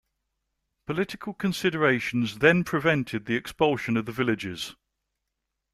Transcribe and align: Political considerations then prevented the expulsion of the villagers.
Political 0.87 1.35
considerations 1.35 2.39
then 2.39 2.63
prevented 2.63 3.27
the 3.27 3.35
expulsion 3.35 3.95
of 3.95 4.07
the 4.07 4.11
villagers. 4.11 4.75